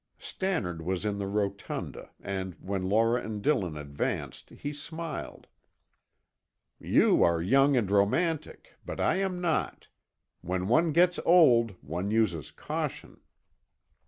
Stannard 0.17 0.81
was 0.81 1.05
in 1.05 1.19
the 1.19 1.27
rotunda, 1.27 2.09
and 2.19 2.55
when 2.55 2.89
Laura 2.89 3.23
and 3.23 3.39
Dillon 3.39 3.77
advanced 3.77 4.49
he 4.49 4.73
smiled. 4.73 5.45
"You 6.79 7.21
are 7.21 7.39
young 7.39 7.77
and 7.77 7.91
romantic, 7.91 8.73
but 8.83 8.99
I 8.99 9.17
am 9.17 9.39
not. 9.41 9.89
When 10.41 10.67
one 10.67 10.91
gets 10.91 11.19
old 11.23 11.75
one 11.83 12.09
uses 12.09 12.49
caution." 12.49 13.21